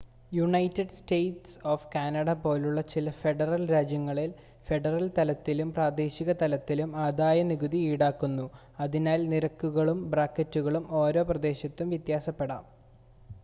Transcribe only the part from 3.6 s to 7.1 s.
രാജ്യങ്ങളിൽ ഫെഡറൽ തലത്തിലും പ്രാദേശിക തലത്തിലും